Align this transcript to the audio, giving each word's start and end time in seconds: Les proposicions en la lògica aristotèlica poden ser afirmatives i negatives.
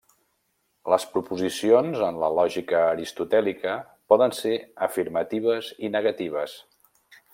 Les 0.93 1.03
proposicions 1.09 1.99
en 2.07 2.17
la 2.23 2.29
lògica 2.37 2.81
aristotèlica 2.95 3.75
poden 4.15 4.33
ser 4.39 4.55
afirmatives 4.89 5.69
i 5.89 5.93
negatives. 5.99 6.57